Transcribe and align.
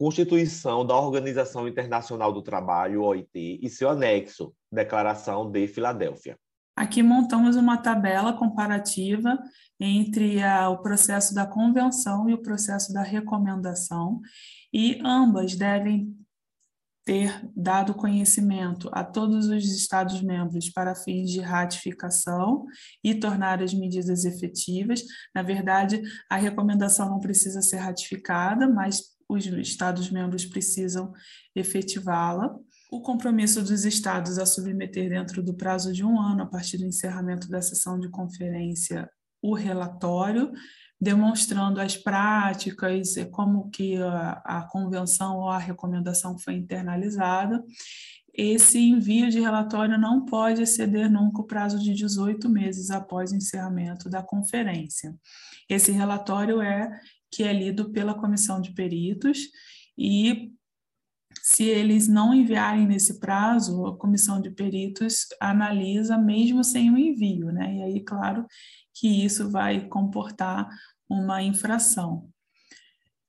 Constituição 0.00 0.86
da 0.86 0.98
Organização 0.98 1.68
Internacional 1.68 2.32
do 2.32 2.40
Trabalho, 2.40 3.02
OIT, 3.02 3.60
e 3.62 3.68
seu 3.68 3.90
anexo, 3.90 4.54
Declaração 4.72 5.50
de 5.50 5.68
Filadélfia. 5.68 6.38
Aqui 6.74 7.02
montamos 7.02 7.54
uma 7.54 7.76
tabela 7.76 8.32
comparativa 8.32 9.38
entre 9.78 10.42
a, 10.42 10.70
o 10.70 10.78
processo 10.78 11.34
da 11.34 11.46
convenção 11.46 12.30
e 12.30 12.32
o 12.32 12.40
processo 12.40 12.94
da 12.94 13.02
recomendação, 13.02 14.22
e 14.72 14.98
ambas 15.04 15.54
devem 15.54 16.16
ter 17.04 17.38
dado 17.54 17.92
conhecimento 17.92 18.88
a 18.94 19.04
todos 19.04 19.48
os 19.48 19.64
Estados-membros 19.66 20.70
para 20.70 20.94
fins 20.94 21.30
de 21.30 21.40
ratificação 21.40 22.64
e 23.04 23.14
tornar 23.14 23.62
as 23.62 23.74
medidas 23.74 24.24
efetivas. 24.24 25.02
Na 25.34 25.42
verdade, 25.42 26.00
a 26.30 26.36
recomendação 26.36 27.10
não 27.10 27.20
precisa 27.20 27.60
ser 27.60 27.76
ratificada, 27.76 28.66
mas 28.66 29.19
os 29.32 29.46
Estados-membros 29.46 30.44
precisam 30.44 31.12
efetivá-la. 31.54 32.54
O 32.90 33.00
compromisso 33.00 33.62
dos 33.62 33.84
Estados 33.84 34.38
a 34.38 34.44
submeter 34.44 35.08
dentro 35.08 35.42
do 35.42 35.54
prazo 35.54 35.92
de 35.92 36.04
um 36.04 36.20
ano, 36.20 36.42
a 36.42 36.46
partir 36.46 36.78
do 36.78 36.86
encerramento 36.86 37.48
da 37.48 37.62
sessão 37.62 37.98
de 37.98 38.08
conferência, 38.08 39.08
o 39.42 39.54
relatório, 39.54 40.52
demonstrando 41.00 41.80
as 41.80 41.96
práticas, 41.96 43.14
como 43.30 43.70
que 43.70 43.96
a, 43.96 44.42
a 44.44 44.62
convenção 44.68 45.38
ou 45.38 45.48
a 45.48 45.58
recomendação 45.58 46.38
foi 46.38 46.54
internalizada. 46.54 47.62
Esse 48.34 48.78
envio 48.78 49.30
de 49.30 49.40
relatório 49.40 49.98
não 49.98 50.24
pode 50.24 50.62
exceder 50.62 51.10
nunca 51.10 51.40
o 51.40 51.46
prazo 51.46 51.78
de 51.78 51.94
18 51.94 52.48
meses 52.48 52.90
após 52.90 53.32
o 53.32 53.36
encerramento 53.36 54.08
da 54.08 54.22
conferência. 54.22 55.14
Esse 55.68 55.90
relatório 55.90 56.60
é 56.60 56.90
que 57.30 57.42
é 57.42 57.52
lido 57.52 57.90
pela 57.90 58.14
comissão 58.14 58.60
de 58.60 58.72
peritos 58.72 59.48
e 59.96 60.52
se 61.42 61.64
eles 61.64 62.08
não 62.08 62.34
enviarem 62.34 62.86
nesse 62.86 63.18
prazo, 63.18 63.86
a 63.86 63.96
comissão 63.96 64.40
de 64.40 64.50
peritos 64.50 65.26
analisa 65.40 66.18
mesmo 66.18 66.62
sem 66.62 66.90
o 66.90 66.98
envio, 66.98 67.50
né? 67.50 67.76
E 67.76 67.82
aí, 67.82 68.00
claro 68.00 68.46
que 68.94 69.24
isso 69.24 69.50
vai 69.50 69.88
comportar 69.88 70.68
uma 71.08 71.42
infração. 71.42 72.28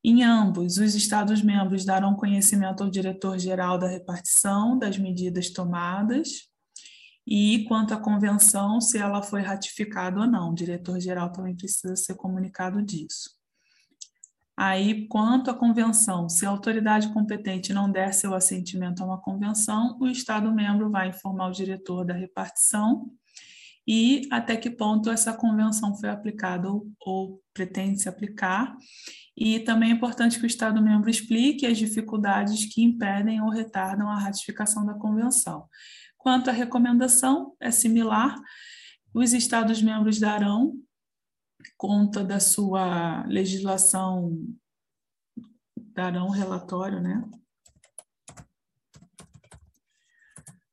Em 0.03 0.23
ambos, 0.23 0.77
os 0.77 0.95
Estados-membros 0.95 1.85
darão 1.85 2.15
conhecimento 2.15 2.83
ao 2.83 2.89
diretor-geral 2.89 3.77
da 3.77 3.87
repartição 3.87 4.77
das 4.77 4.97
medidas 4.97 5.51
tomadas 5.51 6.49
e 7.25 7.63
quanto 7.65 7.93
à 7.93 7.97
convenção, 7.97 8.81
se 8.81 8.97
ela 8.97 9.21
foi 9.21 9.41
ratificada 9.41 10.19
ou 10.19 10.27
não. 10.27 10.51
O 10.51 10.55
diretor-geral 10.55 11.31
também 11.31 11.55
precisa 11.55 11.95
ser 11.95 12.15
comunicado 12.15 12.81
disso. 12.81 13.40
Aí, 14.63 15.07
quanto 15.07 15.49
à 15.49 15.55
convenção, 15.55 16.29
se 16.29 16.45
a 16.45 16.49
autoridade 16.49 17.11
competente 17.11 17.73
não 17.73 17.91
der 17.91 18.13
seu 18.13 18.35
assentimento 18.35 19.01
a 19.01 19.05
uma 19.07 19.19
convenção, 19.19 19.97
o 19.99 20.05
Estado-membro 20.05 20.87
vai 20.91 21.09
informar 21.09 21.47
o 21.47 21.51
diretor 21.51 22.05
da 22.05 22.13
repartição 22.13 23.09
e 23.87 24.27
até 24.29 24.55
que 24.55 24.69
ponto 24.69 25.09
essa 25.09 25.33
convenção 25.33 25.95
foi 25.95 26.09
aplicada 26.09 26.69
ou, 26.69 26.87
ou 27.03 27.41
pretende 27.55 28.03
se 28.03 28.07
aplicar. 28.07 28.77
E 29.35 29.61
também 29.61 29.89
é 29.89 29.93
importante 29.93 30.37
que 30.37 30.45
o 30.45 30.45
Estado-membro 30.45 31.09
explique 31.09 31.65
as 31.65 31.79
dificuldades 31.79 32.71
que 32.71 32.83
impedem 32.83 33.41
ou 33.41 33.49
retardam 33.49 34.07
a 34.11 34.19
ratificação 34.19 34.85
da 34.85 34.93
convenção. 34.93 35.65
Quanto 36.19 36.51
à 36.51 36.53
recomendação, 36.53 37.55
é 37.59 37.71
similar. 37.71 38.39
Os 39.11 39.33
Estados-membros 39.33 40.19
darão 40.19 40.75
conta 41.77 42.23
da 42.23 42.39
sua 42.39 43.25
legislação, 43.27 44.37
darão 45.93 46.29
relatório, 46.29 47.01
né? 47.01 47.23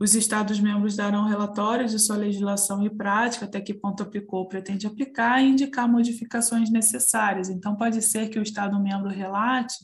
Os 0.00 0.14
Estados-membros 0.14 0.95
darão 0.95 1.25
relatórios 1.27 1.91
de 1.91 1.98
sua 1.98 2.17
legislação 2.17 2.85
e 2.85 2.89
prática, 2.89 3.46
até 3.46 3.61
que 3.61 3.74
ponto 3.74 4.01
aplicou 4.01 4.40
ou 4.40 4.48
pretende 4.48 4.86
aplicar, 4.86 5.42
e 5.42 5.48
indicar 5.48 5.90
modificações 5.90 6.70
necessárias. 6.70 7.48
Então, 7.48 7.74
pode 7.74 8.01
ser 8.01 8.29
que 8.29 8.39
o 8.39 8.42
Estado-membro 8.42 9.08
relate 9.08 9.74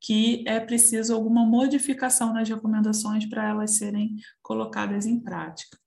que 0.00 0.42
é 0.44 0.58
preciso 0.58 1.14
alguma 1.14 1.46
modificação 1.46 2.32
nas 2.32 2.48
recomendações 2.48 3.26
para 3.26 3.48
elas 3.48 3.76
serem 3.76 4.16
colocadas 4.42 5.06
em 5.06 5.20
prática. 5.20 5.78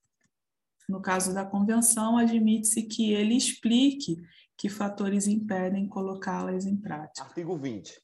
No 0.87 1.01
caso 1.01 1.33
da 1.33 1.45
convenção, 1.45 2.17
admite-se 2.17 2.83
que 2.83 3.11
ele 3.11 3.35
explique 3.35 4.17
que 4.63 4.69
fatores 4.69 5.27
impedem 5.27 5.89
colocá-las 5.89 6.65
em 6.65 6.77
prática. 6.77 7.27
Artigo 7.27 7.57
20. 7.57 8.01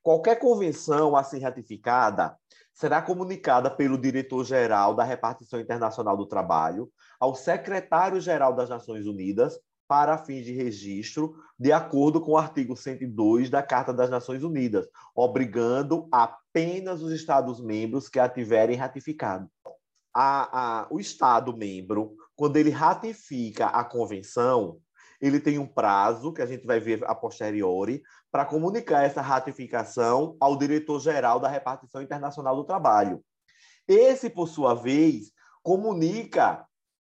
Qualquer 0.00 0.36
convenção 0.38 1.16
a 1.16 1.24
ser 1.24 1.40
ratificada 1.40 2.36
será 2.72 3.02
comunicada 3.02 3.68
pelo 3.68 3.98
diretor-geral 3.98 4.94
da 4.94 5.02
Repartição 5.02 5.58
Internacional 5.58 6.16
do 6.16 6.24
Trabalho 6.24 6.88
ao 7.18 7.34
secretário-geral 7.34 8.54
das 8.54 8.68
Nações 8.68 9.06
Unidas 9.06 9.58
para 9.88 10.16
fins 10.18 10.44
de 10.44 10.52
registro, 10.52 11.34
de 11.58 11.72
acordo 11.72 12.20
com 12.20 12.30
o 12.30 12.38
artigo 12.38 12.76
102 12.76 13.50
da 13.50 13.60
Carta 13.60 13.92
das 13.92 14.08
Nações 14.08 14.44
Unidas, 14.44 14.86
obrigando 15.16 16.06
apenas 16.12 17.02
os 17.02 17.10
Estados-membros 17.10 18.08
que 18.08 18.20
a 18.20 18.28
tiverem 18.28 18.76
ratificado. 18.76 19.50
A, 20.14 20.82
a, 20.82 20.86
o 20.92 21.00
Estado-membro, 21.00 22.14
quando 22.36 22.56
ele 22.56 22.70
ratifica 22.70 23.66
a 23.66 23.82
convenção, 23.82 24.80
ele 25.22 25.38
tem 25.38 25.56
um 25.56 25.66
prazo, 25.66 26.32
que 26.32 26.42
a 26.42 26.46
gente 26.46 26.66
vai 26.66 26.80
ver 26.80 27.04
a 27.04 27.14
posteriori, 27.14 28.02
para 28.30 28.44
comunicar 28.44 29.04
essa 29.04 29.22
ratificação 29.22 30.36
ao 30.40 30.56
diretor-geral 30.58 31.38
da 31.38 31.48
Repartição 31.48 32.02
Internacional 32.02 32.56
do 32.56 32.64
Trabalho. 32.64 33.24
Esse, 33.86 34.28
por 34.28 34.48
sua 34.48 34.74
vez, 34.74 35.30
comunica 35.62 36.66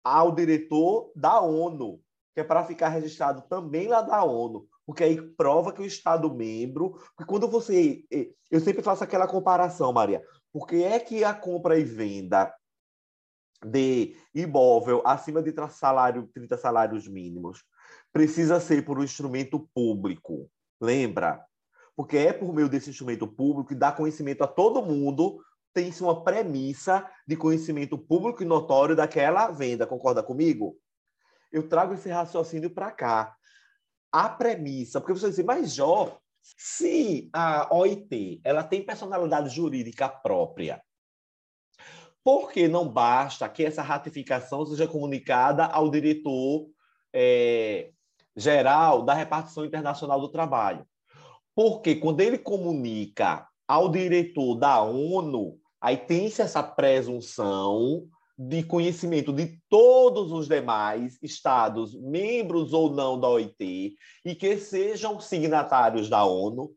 ao 0.02 0.32
diretor 0.32 1.12
da 1.14 1.40
ONU, 1.40 2.00
que 2.34 2.40
é 2.40 2.44
para 2.44 2.64
ficar 2.64 2.88
registrado 2.88 3.42
também 3.42 3.86
lá 3.86 4.02
da 4.02 4.24
ONU, 4.24 4.66
porque 4.84 5.04
aí 5.04 5.22
prova 5.36 5.72
que 5.72 5.80
o 5.80 5.86
Estado 5.86 6.34
membro, 6.34 6.98
porque 7.16 7.24
quando 7.24 7.46
você, 7.46 8.02
eu 8.50 8.60
sempre 8.60 8.82
faço 8.82 9.04
aquela 9.04 9.28
comparação, 9.28 9.92
Maria, 9.92 10.24
porque 10.52 10.76
é 10.76 10.98
que 10.98 11.22
a 11.22 11.32
compra 11.32 11.78
e 11.78 11.84
venda 11.84 12.52
de 13.64 14.16
imóvel 14.34 15.02
acima 15.04 15.40
de 15.40 15.54
salário, 15.70 16.28
30 16.34 16.58
salários 16.58 17.06
mínimos 17.06 17.62
precisa 18.12 18.60
ser 18.60 18.84
por 18.84 18.98
um 18.98 19.04
instrumento 19.04 19.68
público. 19.74 20.50
Lembra? 20.80 21.44
Porque 21.96 22.16
é 22.18 22.32
por 22.32 22.54
meio 22.54 22.68
desse 22.68 22.90
instrumento 22.90 23.26
público 23.26 23.68
que 23.68 23.74
dá 23.74 23.90
conhecimento 23.90 24.42
a 24.44 24.46
todo 24.46 24.84
mundo, 24.84 25.42
tem-se 25.72 26.02
uma 26.02 26.22
premissa 26.22 27.08
de 27.26 27.36
conhecimento 27.36 27.96
público 27.96 28.42
e 28.42 28.46
notório 28.46 28.94
daquela 28.94 29.50
venda. 29.50 29.86
Concorda 29.86 30.22
comigo? 30.22 30.76
Eu 31.50 31.68
trago 31.68 31.94
esse 31.94 32.08
raciocínio 32.08 32.70
para 32.70 32.90
cá. 32.90 33.36
A 34.10 34.28
premissa, 34.28 35.00
porque 35.00 35.18
você 35.18 35.30
diz, 35.30 35.42
mas 35.44 35.74
Jó, 35.74 36.18
se 36.42 37.30
a 37.32 37.74
OIT 37.74 38.40
ela 38.44 38.62
tem 38.62 38.84
personalidade 38.84 39.54
jurídica 39.54 40.08
própria, 40.08 40.82
por 42.24 42.52
que 42.52 42.68
não 42.68 42.88
basta 42.88 43.48
que 43.48 43.64
essa 43.64 43.82
ratificação 43.82 44.64
seja 44.66 44.86
comunicada 44.86 45.64
ao 45.64 45.90
diretor 45.90 46.68
é, 47.12 47.92
geral 48.36 49.02
da 49.02 49.14
repartição 49.14 49.64
internacional 49.64 50.20
do 50.20 50.28
trabalho. 50.28 50.86
Porque 51.54 51.96
quando 51.96 52.20
ele 52.20 52.38
comunica 52.38 53.46
ao 53.68 53.88
diretor 53.88 54.54
da 54.54 54.82
ONU, 54.82 55.58
aí 55.80 55.96
tem-se 55.96 56.42
essa 56.42 56.62
presunção 56.62 58.06
de 58.38 58.62
conhecimento 58.62 59.32
de 59.32 59.58
todos 59.68 60.32
os 60.32 60.48
demais 60.48 61.18
estados, 61.22 61.94
membros 61.94 62.72
ou 62.72 62.90
não 62.90 63.20
da 63.20 63.28
OIT, 63.28 63.94
e 64.24 64.34
que 64.34 64.56
sejam 64.56 65.20
signatários 65.20 66.08
da 66.08 66.24
ONU, 66.24 66.70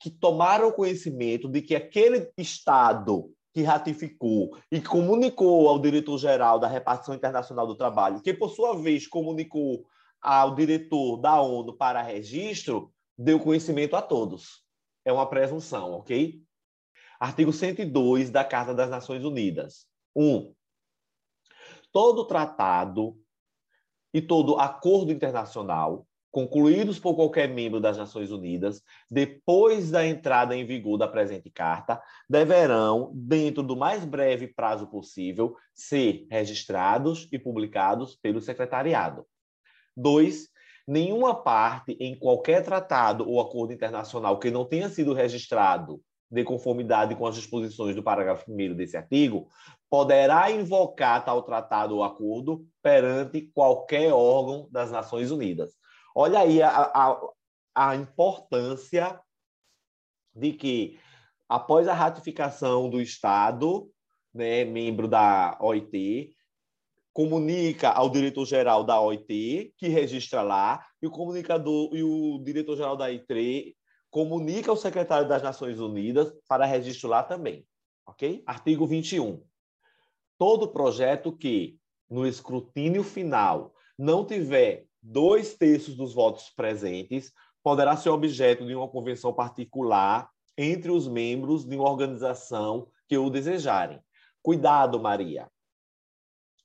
que 0.00 0.10
tomaram 0.10 0.70
conhecimento 0.72 1.48
de 1.48 1.60
que 1.60 1.74
aquele 1.74 2.30
estado 2.38 3.30
que 3.52 3.62
ratificou 3.62 4.56
e 4.70 4.80
comunicou 4.80 5.68
ao 5.68 5.78
diretor-geral 5.78 6.58
da 6.58 6.68
repartição 6.68 7.14
internacional 7.14 7.66
do 7.66 7.74
trabalho, 7.74 8.20
que 8.20 8.34
por 8.34 8.50
sua 8.50 8.76
vez 8.76 9.06
comunicou 9.06 9.84
ao 10.26 10.56
diretor 10.56 11.18
da 11.18 11.40
ONU 11.40 11.72
para 11.72 12.02
registro, 12.02 12.92
deu 13.16 13.38
conhecimento 13.38 13.94
a 13.94 14.02
todos. 14.02 14.64
É 15.04 15.12
uma 15.12 15.28
presunção, 15.30 15.92
ok? 15.92 16.42
Artigo 17.20 17.52
102 17.52 18.28
da 18.28 18.44
Carta 18.44 18.74
das 18.74 18.90
Nações 18.90 19.24
Unidas. 19.24 19.86
1. 20.16 20.24
Um, 20.24 20.54
todo 21.92 22.26
tratado 22.26 23.16
e 24.12 24.20
todo 24.20 24.58
acordo 24.58 25.12
internacional 25.12 26.04
concluídos 26.32 26.98
por 26.98 27.14
qualquer 27.14 27.48
membro 27.48 27.80
das 27.80 27.96
Nações 27.96 28.30
Unidas, 28.30 28.82
depois 29.10 29.90
da 29.90 30.06
entrada 30.06 30.54
em 30.54 30.66
vigor 30.66 30.98
da 30.98 31.08
presente 31.08 31.48
carta, 31.48 32.02
deverão, 32.28 33.10
dentro 33.14 33.62
do 33.62 33.74
mais 33.74 34.04
breve 34.04 34.46
prazo 34.46 34.86
possível, 34.88 35.56
ser 35.72 36.26
registrados 36.30 37.26
e 37.32 37.38
publicados 37.38 38.16
pelo 38.16 38.42
secretariado. 38.42 39.26
2. 39.96 40.48
Nenhuma 40.86 41.34
parte 41.34 41.96
em 41.98 42.16
qualquer 42.16 42.62
tratado 42.62 43.28
ou 43.28 43.40
acordo 43.40 43.72
internacional 43.72 44.38
que 44.38 44.50
não 44.50 44.64
tenha 44.64 44.88
sido 44.88 45.12
registrado 45.12 46.00
de 46.30 46.44
conformidade 46.44 47.14
com 47.14 47.26
as 47.26 47.36
disposições 47.36 47.94
do 47.94 48.02
parágrafo 48.02 48.50
1 48.50 48.74
desse 48.74 48.96
artigo, 48.96 49.48
poderá 49.88 50.50
invocar 50.50 51.24
tal 51.24 51.42
tratado 51.42 51.96
ou 51.96 52.02
acordo 52.02 52.66
perante 52.82 53.42
qualquer 53.54 54.12
órgão 54.12 54.68
das 54.70 54.90
Nações 54.90 55.30
Unidas. 55.30 55.74
Olha 56.14 56.40
aí 56.40 56.62
a, 56.62 56.70
a, 56.70 57.20
a 57.74 57.96
importância 57.96 59.20
de 60.34 60.52
que, 60.52 60.98
após 61.48 61.88
a 61.88 61.94
ratificação 61.94 62.90
do 62.90 63.00
Estado, 63.00 63.88
né, 64.34 64.64
membro 64.64 65.08
da 65.08 65.56
OIT, 65.60 66.35
comunica 67.16 67.88
ao 67.88 68.10
diretor-geral 68.10 68.84
da 68.84 69.00
OIT, 69.00 69.72
que 69.78 69.88
registra 69.88 70.42
lá, 70.42 70.84
e 71.00 71.06
o 71.06 71.10
comunicador 71.10 71.88
e 71.94 72.02
o 72.02 72.38
diretor-geral 72.44 72.94
da 72.94 73.10
ITRE 73.10 73.74
comunica 74.10 74.70
ao 74.70 74.76
secretário 74.76 75.26
das 75.26 75.42
Nações 75.42 75.80
Unidas 75.80 76.30
para 76.46 76.66
registro 76.66 77.08
lá 77.08 77.22
também. 77.22 77.66
Ok? 78.06 78.42
Artigo 78.46 78.86
21. 78.86 79.42
Todo 80.36 80.68
projeto 80.68 81.34
que, 81.34 81.78
no 82.10 82.26
escrutínio 82.26 83.02
final, 83.02 83.72
não 83.98 84.22
tiver 84.22 84.84
dois 85.00 85.54
terços 85.54 85.96
dos 85.96 86.12
votos 86.12 86.50
presentes, 86.54 87.32
poderá 87.62 87.96
ser 87.96 88.10
objeto 88.10 88.66
de 88.66 88.74
uma 88.74 88.88
convenção 88.88 89.32
particular 89.32 90.28
entre 90.54 90.90
os 90.90 91.08
membros 91.08 91.64
de 91.64 91.76
uma 91.76 91.88
organização 91.88 92.88
que 93.08 93.16
o 93.16 93.30
desejarem. 93.30 94.00
Cuidado, 94.42 95.00
Maria. 95.00 95.50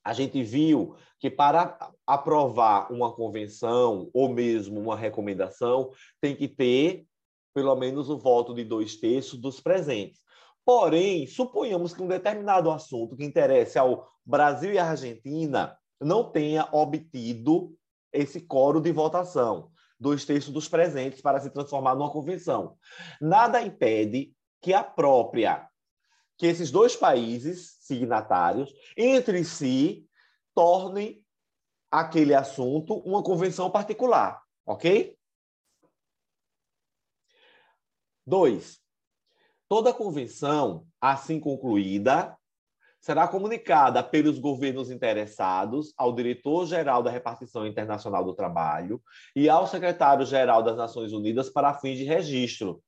A 0.04 0.14
gente 0.14 0.42
viu 0.44 0.96
que 1.20 1.30
para 1.30 1.92
aprovar 2.06 2.92
uma 2.92 3.14
convenção 3.14 4.10
ou 4.14 4.30
mesmo 4.30 4.80
uma 4.80 4.96
recomendação, 4.96 5.92
tem 6.20 6.36
que 6.36 6.48
ter 6.48 7.06
pelo 7.54 7.76
menos 7.76 8.10
o 8.10 8.18
voto 8.18 8.54
de 8.54 8.64
dois 8.64 8.96
terços 8.96 9.40
dos 9.40 9.60
presentes. 9.60 10.22
Porém, 10.66 11.28
suponhamos 11.28 11.94
que 11.94 12.02
um 12.02 12.08
determinado 12.08 12.72
assunto 12.72 13.16
que 13.16 13.26
interesse 13.26 13.78
ao 13.78 14.08
Brasil 14.26 14.74
e 14.74 14.80
à 14.80 14.90
Argentina 14.90 15.78
não 16.00 16.32
tenha 16.32 16.68
obtido 16.72 17.76
esse 18.14 18.42
coro 18.42 18.80
de 18.80 18.92
votação, 18.92 19.70
dois 20.00 20.26
terços 20.26 20.52
dos 20.52 20.68
presentes, 20.68 21.22
para 21.22 21.40
se 21.40 21.50
transformar 21.50 21.96
numa 21.96 22.12
convenção. 22.12 22.76
Nada 23.20 23.62
impede 23.62 24.34
que 24.62 24.74
a 24.74 24.84
própria, 24.84 25.68
que 26.42 26.48
esses 26.48 26.72
dois 26.72 26.96
países 26.96 27.78
signatários, 27.82 28.74
entre 28.98 29.44
si, 29.44 30.10
tornem 30.56 31.24
aquele 31.92 32.34
assunto 32.34 32.96
uma 33.06 33.22
convenção 33.22 33.70
particular, 33.70 34.42
ok? 34.66 35.16
Dois, 38.26 38.80
toda 39.70 39.94
convenção, 39.94 40.88
assim 41.00 41.40
concluída, 41.40 42.36
será 43.00 43.28
comunicada 43.28 44.04
pelos 44.04 44.40
governos 44.40 44.90
interessados 44.90 45.94
ao 45.96 46.12
diretor-geral 46.12 47.04
da 47.04 47.12
repartição 47.12 47.68
internacional 47.68 48.26
do 48.26 48.34
trabalho 48.34 49.00
e 49.36 49.48
ao 49.48 49.68
secretário-geral 49.68 50.64
das 50.64 50.76
Nações 50.76 51.14
Unidas 51.14 51.52
para 51.52 51.76
fins 51.76 52.00
de 52.00 52.04
registro, 52.04 52.82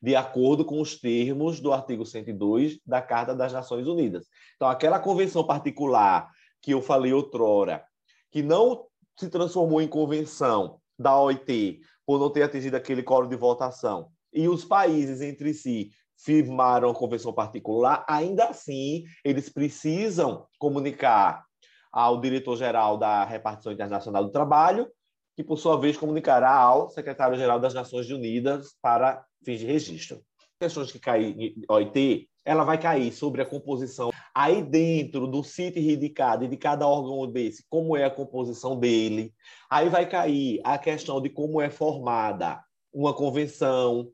de 0.00 0.14
acordo 0.14 0.64
com 0.64 0.80
os 0.80 0.98
termos 0.98 1.60
do 1.60 1.72
artigo 1.72 2.06
102 2.06 2.78
da 2.86 3.02
Carta 3.02 3.34
das 3.34 3.52
Nações 3.52 3.86
Unidas. 3.86 4.26
Então, 4.56 4.68
aquela 4.68 5.00
convenção 5.00 5.44
particular 5.44 6.30
que 6.62 6.72
eu 6.72 6.80
falei 6.80 7.12
outrora, 7.12 7.84
que 8.30 8.42
não 8.42 8.86
se 9.18 9.28
transformou 9.28 9.82
em 9.82 9.88
convenção 9.88 10.80
da 10.98 11.18
OIT 11.18 11.80
por 12.06 12.18
não 12.18 12.30
ter 12.30 12.42
atingido 12.42 12.76
aquele 12.76 13.02
coro 13.02 13.28
de 13.28 13.36
votação, 13.36 14.10
e 14.32 14.48
os 14.48 14.64
países 14.64 15.20
entre 15.20 15.52
si 15.52 15.90
firmaram 16.16 16.90
a 16.90 16.94
convenção 16.94 17.32
particular, 17.32 18.04
ainda 18.08 18.46
assim, 18.46 19.04
eles 19.24 19.48
precisam 19.48 20.46
comunicar 20.58 21.44
ao 21.92 22.20
diretor-geral 22.20 22.98
da 22.98 23.24
Repartição 23.24 23.72
Internacional 23.72 24.24
do 24.24 24.30
Trabalho, 24.30 24.88
que, 25.36 25.44
por 25.44 25.56
sua 25.56 25.78
vez, 25.78 25.96
comunicará 25.96 26.52
ao 26.52 26.90
secretário-geral 26.90 27.60
das 27.60 27.72
Nações 27.72 28.10
Unidas 28.10 28.74
para 28.82 29.24
fins 29.44 29.60
de 29.60 29.66
registro. 29.66 30.22
Questões 30.60 30.90
que 30.90 30.98
caem 30.98 31.34
em 31.38 31.62
OIT, 31.68 32.28
ela 32.44 32.64
vai 32.64 32.80
cair 32.80 33.12
sobre 33.12 33.42
a 33.42 33.46
composição. 33.46 34.10
Aí 34.34 34.62
dentro 34.62 35.26
do 35.26 35.44
CIT 35.44 35.78
RIDICAD 35.78 36.44
e 36.44 36.48
de 36.48 36.56
cada 36.56 36.86
órgão 36.86 37.30
desse, 37.30 37.64
como 37.68 37.96
é 37.96 38.04
a 38.04 38.10
composição 38.10 38.78
dele. 38.78 39.34
Aí 39.70 39.88
vai 39.88 40.08
cair 40.08 40.60
a 40.64 40.78
questão 40.78 41.20
de 41.20 41.28
como 41.28 41.60
é 41.60 41.70
formada 41.70 42.62
uma 42.92 43.14
convenção, 43.14 44.10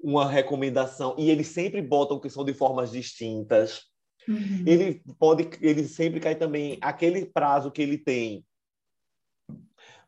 uma 0.00 0.28
recomendação 0.28 1.14
e 1.18 1.30
eles 1.30 1.48
sempre 1.48 1.82
botam 1.82 2.20
que 2.20 2.30
são 2.30 2.44
de 2.44 2.52
formas 2.52 2.90
distintas. 2.90 3.82
Uhum. 4.28 4.64
Ele 4.66 5.02
pode, 5.18 5.48
ele 5.60 5.84
sempre 5.88 6.20
cai 6.20 6.34
também 6.34 6.78
aquele 6.80 7.26
prazo 7.26 7.70
que 7.70 7.82
ele 7.82 7.96
tem 7.96 8.44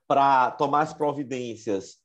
para 0.06 0.50
tomar 0.50 0.82
as 0.82 0.92
providências 0.92 1.99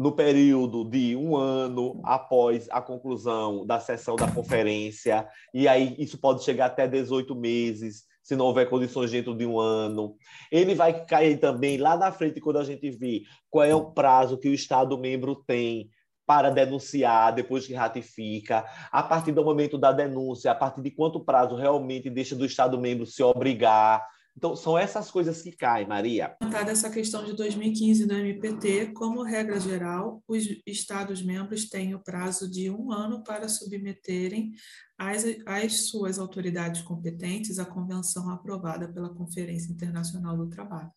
no 0.00 0.12
período 0.12 0.82
de 0.82 1.14
um 1.14 1.36
ano 1.36 2.00
após 2.02 2.66
a 2.70 2.80
conclusão 2.80 3.66
da 3.66 3.78
sessão 3.78 4.16
da 4.16 4.32
conferência, 4.32 5.28
e 5.52 5.68
aí 5.68 5.94
isso 5.98 6.18
pode 6.18 6.42
chegar 6.42 6.66
até 6.66 6.88
18 6.88 7.36
meses, 7.36 8.04
se 8.22 8.34
não 8.34 8.46
houver 8.46 8.70
condições 8.70 9.10
dentro 9.10 9.36
de 9.36 9.44
um 9.44 9.60
ano. 9.60 10.16
Ele 10.50 10.74
vai 10.74 11.04
cair 11.04 11.38
também 11.38 11.76
lá 11.76 11.98
na 11.98 12.10
frente, 12.10 12.40
quando 12.40 12.58
a 12.58 12.64
gente 12.64 12.90
vê 12.90 13.24
qual 13.50 13.62
é 13.62 13.74
o 13.74 13.90
prazo 13.90 14.38
que 14.38 14.48
o 14.48 14.54
Estado 14.54 14.96
membro 14.96 15.44
tem 15.46 15.90
para 16.26 16.48
denunciar 16.48 17.34
depois 17.34 17.66
que 17.66 17.74
ratifica, 17.74 18.64
a 18.90 19.02
partir 19.02 19.32
do 19.32 19.44
momento 19.44 19.76
da 19.76 19.92
denúncia, 19.92 20.50
a 20.50 20.54
partir 20.54 20.80
de 20.80 20.90
quanto 20.92 21.22
prazo 21.22 21.56
realmente 21.56 22.08
deixa 22.08 22.34
do 22.34 22.46
Estado 22.46 22.80
membro 22.80 23.04
se 23.04 23.22
obrigar. 23.22 24.02
Então, 24.40 24.56
são 24.56 24.78
essas 24.78 25.10
coisas 25.10 25.42
que 25.42 25.52
caem, 25.52 25.86
Maria. 25.86 26.34
Essa 26.66 26.88
questão 26.88 27.22
de 27.22 27.34
2015 27.34 28.06
do 28.06 28.14
MPT, 28.14 28.86
como 28.94 29.22
regra 29.22 29.60
geral, 29.60 30.24
os 30.26 30.46
Estados-membros 30.66 31.68
têm 31.68 31.94
o 31.94 32.02
prazo 32.02 32.50
de 32.50 32.70
um 32.70 32.90
ano 32.90 33.22
para 33.22 33.50
submeterem 33.50 34.52
às, 34.96 35.24
às 35.44 35.90
suas 35.90 36.18
autoridades 36.18 36.80
competentes 36.80 37.58
a 37.58 37.66
convenção 37.66 38.30
aprovada 38.30 38.90
pela 38.90 39.14
Conferência 39.14 39.70
Internacional 39.70 40.38
do 40.38 40.48
Trabalho 40.48 40.90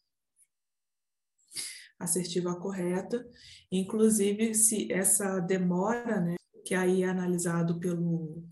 assertiva 1.99 2.53
correta. 2.55 3.25
Inclusive, 3.71 4.53
se 4.55 4.91
essa 4.91 5.39
demora, 5.39 6.19
né, 6.19 6.35
que 6.65 6.75
aí 6.75 7.03
é 7.03 7.07
analisado 7.07 7.79
pelo 7.79 8.43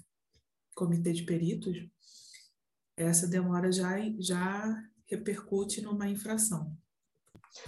comitê 0.73 1.11
de 1.11 1.23
peritos, 1.23 1.77
essa 3.03 3.27
demora 3.27 3.71
já, 3.71 3.97
já 4.19 4.75
repercute 5.05 5.81
numa 5.81 6.07
infração. 6.07 6.75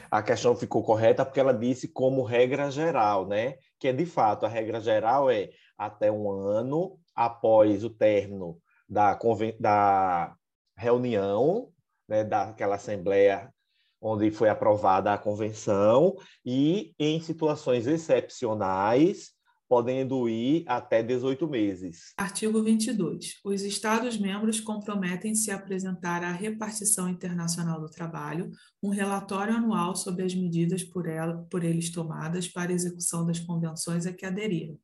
A 0.09 0.23
questão 0.23 0.55
ficou 0.55 0.81
correta 0.83 1.25
porque 1.25 1.39
ela 1.39 1.53
disse 1.53 1.87
como 1.87 2.23
regra 2.23 2.71
geral, 2.71 3.27
né? 3.27 3.57
Que 3.77 3.89
é 3.89 3.93
de 3.93 4.05
fato 4.05 4.45
a 4.45 4.49
regra 4.49 4.79
geral 4.79 5.29
é 5.29 5.49
até 5.77 6.11
um 6.11 6.31
ano 6.31 6.97
após 7.13 7.83
o 7.83 7.89
término 7.89 8.57
da, 8.87 9.17
da 9.59 10.35
reunião, 10.77 11.69
né, 12.07 12.23
daquela 12.23 12.75
assembleia 12.75 13.53
onde 14.01 14.29
foi 14.31 14.49
aprovada 14.49 15.13
a 15.13 15.17
convenção, 15.17 16.17
e 16.45 16.93
em 16.99 17.21
situações 17.21 17.87
excepcionais, 17.87 19.31
podendo 19.73 20.29
ir 20.29 20.63
até 20.67 21.01
18 21.01 21.47
meses. 21.47 22.13
Artigo 22.15 22.61
22. 22.61 23.39
Os 23.43 23.63
Estados-membros 23.63 24.59
comprometem-se 24.59 25.49
a 25.49 25.55
apresentar 25.55 26.23
à 26.23 26.31
repartição 26.31 27.09
internacional 27.09 27.81
do 27.81 27.89
trabalho 27.89 28.51
um 28.83 28.89
relatório 28.89 29.55
anual 29.55 29.95
sobre 29.95 30.25
as 30.25 30.35
medidas 30.35 30.83
por, 30.83 31.07
ela, 31.07 31.43
por 31.49 31.63
eles 31.63 31.91
tomadas 31.91 32.47
para 32.47 32.71
execução 32.71 33.25
das 33.25 33.39
convenções 33.39 34.05
a 34.05 34.13
que 34.13 34.27
aderiram. 34.27 34.77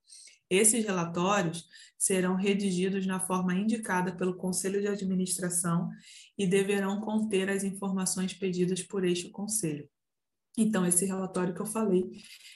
Esses 0.50 0.84
relatórios 0.84 1.66
serão 1.96 2.34
redigidos 2.34 3.06
na 3.06 3.20
forma 3.20 3.54
indicada 3.54 4.12
pelo 4.12 4.38
Conselho 4.38 4.82
de 4.82 4.88
Administração 4.88 5.88
e 6.36 6.48
deverão 6.48 7.00
conter 7.00 7.48
as 7.48 7.64
informações 7.64 8.34
pedidas 8.34 8.82
por 8.82 9.06
este 9.06 9.30
Conselho. 9.30 9.88
Então, 10.58 10.86
esse 10.86 11.06
relatório 11.06 11.54
que 11.54 11.62
eu 11.62 11.66
falei, 11.66 12.10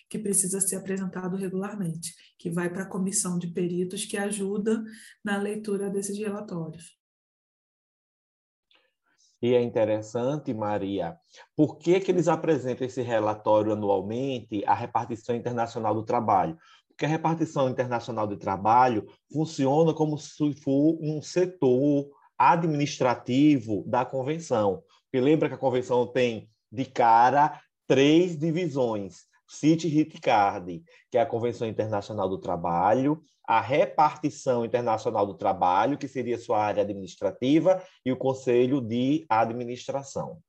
que 0.09 0.19
precisa 0.19 0.59
ser 0.59 0.77
apresentado 0.77 1.37
regularmente, 1.37 2.13
que 2.37 2.49
vai 2.49 2.69
para 2.69 2.83
a 2.83 2.89
comissão 2.89 3.37
de 3.37 3.47
peritos 3.47 4.05
que 4.05 4.17
ajuda 4.17 4.83
na 5.23 5.37
leitura 5.37 5.89
desses 5.89 6.17
relatórios. 6.17 6.97
E 9.41 9.53
é 9.53 9.61
interessante, 9.61 10.53
Maria, 10.53 11.17
por 11.53 11.77
que, 11.77 11.99
que 11.99 12.09
eles 12.09 12.29
apresentam 12.29 12.87
esse 12.87 13.01
relatório 13.01 13.73
anualmente 13.73 14.63
à 14.65 14.73
repartição 14.73 15.35
internacional 15.35 15.93
do 15.93 16.03
trabalho? 16.03 16.57
Porque 16.87 17.03
a 17.03 17.09
repartição 17.09 17.69
internacional 17.69 18.25
de 18.25 18.37
trabalho 18.37 19.05
funciona 19.31 19.93
como 19.93 20.17
se 20.17 20.53
for 20.53 20.97
um 21.01 21.21
setor 21.21 22.09
administrativo 22.37 23.83
da 23.85 24.05
convenção. 24.05 24.81
Porque 25.03 25.19
lembra 25.19 25.49
que 25.49 25.55
a 25.55 25.57
convenção 25.57 26.07
tem 26.07 26.49
de 26.71 26.85
cara 26.85 27.59
três 27.93 28.35
divisões: 28.35 29.25
Cite 29.47 29.87
Ritcard, 29.87 30.83
que 31.11 31.17
é 31.17 31.21
a 31.21 31.27
Convenção 31.27 31.67
Internacional 31.67 32.27
do 32.27 32.39
Trabalho, 32.39 33.21
a 33.47 33.61
repartição 33.61 34.65
internacional 34.65 35.27
do 35.27 35.35
trabalho, 35.35 35.95
que 35.95 36.07
seria 36.07 36.39
sua 36.39 36.59
área 36.59 36.81
administrativa, 36.81 37.83
e 38.03 38.11
o 38.11 38.17
Conselho 38.17 38.81
de 38.81 39.27
Administração. 39.29 40.41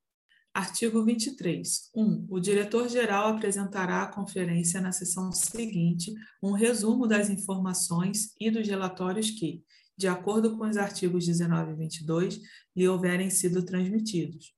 Artigo 0.54 1.04
23. 1.04 1.90
1. 1.94 2.02
Um, 2.02 2.26
o 2.30 2.40
diretor-geral 2.40 3.34
apresentará 3.34 4.04
à 4.04 4.06
conferência 4.06 4.80
na 4.80 4.92
sessão 4.92 5.30
seguinte 5.30 6.14
um 6.42 6.52
resumo 6.52 7.06
das 7.06 7.28
informações 7.28 8.32
e 8.40 8.50
dos 8.50 8.66
relatórios 8.66 9.28
que, 9.28 9.62
de 9.98 10.08
acordo 10.08 10.56
com 10.56 10.66
os 10.66 10.78
artigos 10.78 11.26
19 11.26 11.72
e 11.72 11.74
22, 11.74 12.40
lhe 12.74 12.88
houverem 12.88 13.28
sido 13.28 13.62
transmitidos. 13.62 14.54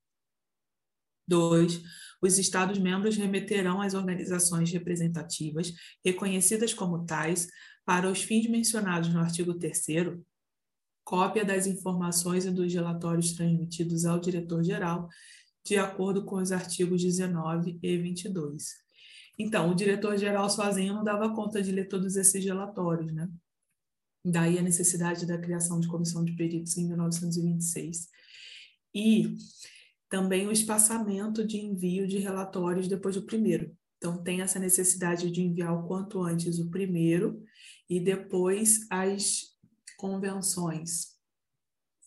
2. 1.27 1.83
Os 2.23 2.39
Estados-membros 2.39 3.17
remeterão 3.17 3.81
às 3.81 3.95
organizações 3.95 4.71
representativas, 4.73 5.73
reconhecidas 6.05 6.73
como 6.73 7.05
tais, 7.05 7.49
para 7.85 8.11
os 8.11 8.23
fins 8.23 8.49
mencionados 8.49 9.09
no 9.13 9.21
artigo 9.21 9.55
3 9.55 9.87
cópia 11.05 11.45
das 11.45 11.69
informações 11.69 12.45
e 12.45 12.51
dos 12.51 12.75
relatórios 12.75 13.33
transmitidos 13.33 14.05
ao 14.05 14.19
diretor-geral, 14.19 15.09
de 15.65 15.77
acordo 15.77 16.25
com 16.25 16.37
os 16.37 16.51
artigos 16.51 17.01
19 17.01 17.79
e 17.81 17.97
22. 17.97 18.75
Então, 19.39 19.71
o 19.71 19.75
diretor-geral 19.75 20.51
sozinho 20.51 20.95
não 20.95 21.05
dava 21.05 21.33
conta 21.33 21.63
de 21.63 21.71
ler 21.71 21.87
todos 21.87 22.17
esses 22.17 22.45
relatórios, 22.45 23.13
né? 23.13 23.29
Daí 24.25 24.59
a 24.59 24.63
necessidade 24.63 25.25
da 25.25 25.39
criação 25.39 25.79
de 25.79 25.87
comissão 25.87 26.25
de 26.25 26.33
peritos 26.33 26.77
em 26.77 26.89
1926. 26.89 28.09
E 28.93 29.37
também 30.09 30.47
o 30.47 30.53
espaçamento 30.53 31.47
de 31.47 31.59
envio 31.59 32.07
de 32.07 32.19
relatórios 32.19 32.89
depois 32.89 33.17
do 33.17 33.23
primeiro. 33.23 33.77
Então, 33.97 34.23
tem 34.23 34.41
essa 34.41 34.59
necessidade 34.59 35.31
de 35.31 35.43
enviar 35.43 35.75
o 35.75 35.87
quanto 35.87 36.23
antes 36.23 36.59
o 36.59 36.71
primeiro 36.71 37.43
e 37.89 37.99
depois 37.99 38.87
as 38.91 39.57
convenções 39.97 41.17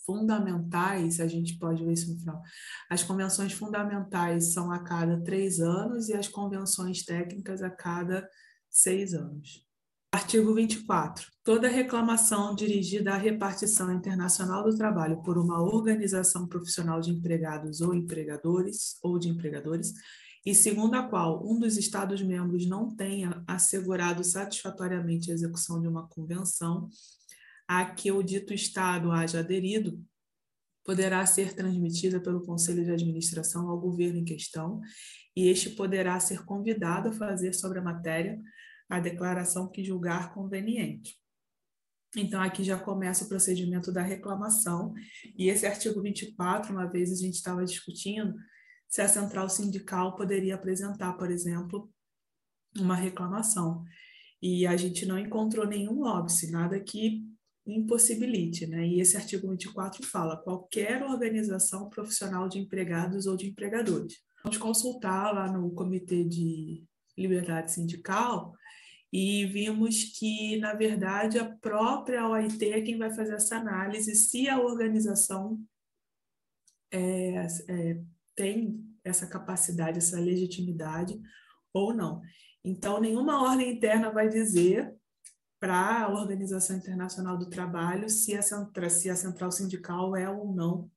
fundamentais, 0.06 1.20
a 1.20 1.27
gente 1.27 1.58
pode 1.60 1.86
ver 1.86 1.94
isso 1.94 2.12
no 2.12 2.20
final. 2.20 2.41
As 2.89 3.03
convenções 3.03 3.53
fundamentais 3.53 4.53
são 4.53 4.72
a 4.72 4.79
cada 4.79 5.22
três 5.22 5.60
anos 5.60 6.10
e 6.10 6.13
as 6.13 6.27
convenções 6.27 7.03
técnicas 7.03 7.62
a 7.62 7.70
cada 7.70 8.27
seis 8.70 9.13
anos. 9.13 9.69
Artigo 10.12 10.56
24. 10.56 11.28
Toda 11.44 11.68
reclamação 11.68 12.56
dirigida 12.56 13.13
à 13.13 13.18
repartição 13.18 13.94
internacional 13.94 14.63
do 14.63 14.75
trabalho 14.75 15.22
por 15.22 15.38
uma 15.38 15.62
organização 15.62 16.48
profissional 16.48 17.00
de 17.00 17.12
empregados 17.12 17.80
ou 17.80 17.94
empregadores 17.94 18.98
ou 19.04 19.20
de 19.20 19.30
empregadores 19.30 19.94
e 20.44 20.56
segundo 20.56 20.96
a 20.96 21.04
qual 21.04 21.48
um 21.48 21.60
dos 21.60 21.78
Estados-membros 21.78 22.66
não 22.66 22.96
tenha 22.96 23.44
assegurado 23.46 24.24
satisfatoriamente 24.24 25.30
a 25.30 25.34
execução 25.36 25.80
de 25.80 25.88
uma 25.88 26.08
convenção 26.08 26.89
a 27.68 27.86
que 27.86 28.12
o 28.12 28.24
dito 28.24 28.51
Estado 28.51 29.12
haja 29.12 29.39
aderido, 29.39 30.04
poderá 30.84 31.24
ser 31.28 31.54
transmitida 31.54 32.20
pelo 32.20 32.42
Conselho 32.42 32.84
de 32.84 32.92
Administração 32.92 33.70
ao 33.70 33.80
governo 33.80 34.18
em 34.18 34.25
questão, 34.25 34.82
e 35.36 35.48
este 35.48 35.70
poderá 35.70 36.20
ser 36.20 36.44
convidado 36.46 37.10
a 37.10 37.13
fazer 37.13 37.54
sobre 37.54 37.78
a 37.78 37.84
matéria 37.84 38.42
a 38.89 39.00
declaração 39.00 39.69
que 39.69 39.84
julgar 39.84 40.34
conveniente. 40.34 41.17
Então, 42.17 42.41
aqui 42.41 42.63
já 42.63 42.77
começa 42.77 43.24
o 43.24 43.29
procedimento 43.29 43.91
da 43.91 44.01
reclamação, 44.01 44.93
e 45.38 45.48
esse 45.48 45.67
artigo 45.67 46.01
24, 46.01 46.74
uma 46.74 46.88
vez 46.88 47.12
a 47.12 47.15
gente 47.15 47.36
estava 47.36 47.63
discutindo 47.63 48.34
se 48.88 49.01
a 49.01 49.08
central 49.08 49.48
sindical 49.48 50.15
poderia 50.15 50.55
apresentar, 50.55 51.13
por 51.13 51.29
exemplo, 51.29 51.88
uma 52.75 52.96
reclamação. 52.96 53.86
E 54.41 54.65
a 54.65 54.75
gente 54.75 55.05
não 55.05 55.19
encontrou 55.19 55.67
nenhum 55.67 56.01
óbice, 56.01 56.50
nada 56.50 56.79
que 56.79 57.24
impossibilite, 57.67 58.65
né? 58.65 58.88
E 58.88 59.00
esse 59.00 59.15
artigo 59.15 59.48
24 59.50 60.03
fala 60.08 60.41
qualquer 60.41 61.03
organização 61.03 61.88
profissional 61.89 62.50
de 62.50 62.58
empregados 62.58 63.27
ou 63.27 63.38
de 63.38 63.48
empregadores. 63.48 64.15
Vamos 64.43 64.58
consultar 64.58 65.31
lá 65.34 65.51
no 65.51 65.69
Comitê 65.72 66.24
de 66.24 66.84
Liberdade 67.15 67.72
Sindical 67.72 68.53
e 69.12 69.46
vimos 69.46 70.04
que, 70.04 70.58
na 70.58 70.74
verdade, 70.74 71.39
a 71.39 71.56
própria 71.58 72.28
OIT 72.28 72.63
é 72.72 72.82
quem 72.82 72.98
vai 72.98 73.12
fazer 73.12 73.34
essa 73.34 73.58
análise 73.58 74.13
se 74.16 74.48
a 74.48 74.60
organização 74.60 75.60
é, 76.92 77.48
é, 77.68 78.01
tem 78.36 78.86
essa 79.04 79.28
capacidade, 79.28 79.98
essa 79.98 80.20
legitimidade 80.20 81.20
ou 81.74 81.94
não. 81.94 82.22
Então, 82.63 83.00
nenhuma 83.00 83.42
ordem 83.42 83.72
interna 83.72 84.12
vai 84.12 84.30
dizer 84.30 84.96
para 85.60 86.04
a 86.04 86.10
Organização 86.10 86.78
Internacional 86.78 87.38
do 87.38 87.50
Trabalho 87.50 88.10
se 88.10 88.36
a, 88.36 88.42
central, 88.42 88.89
se 88.89 89.10
a 89.10 89.16
central 89.16 89.51
sindical 89.51 90.16
é 90.16 90.30
ou 90.30 90.54
não 90.54 90.89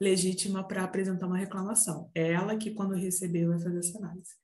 legítima 0.00 0.66
para 0.66 0.84
apresentar 0.84 1.26
uma 1.26 1.38
reclamação. 1.38 2.10
É 2.14 2.32
ela 2.32 2.56
que, 2.56 2.72
quando 2.72 2.94
receber, 2.94 3.46
vai 3.46 3.58
fazer 3.58 3.78
essa 3.78 3.98
análise. 3.98 4.36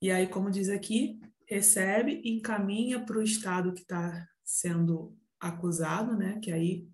E 0.00 0.10
aí, 0.10 0.26
como 0.26 0.50
diz 0.50 0.68
aqui, 0.68 1.20
recebe, 1.48 2.22
encaminha 2.24 3.04
para 3.04 3.18
o 3.18 3.22
Estado 3.22 3.72
que 3.72 3.82
está 3.82 4.26
sendo 4.44 5.16
acusado, 5.40 6.16
né? 6.16 6.38
que 6.42 6.52
aí 6.52 6.88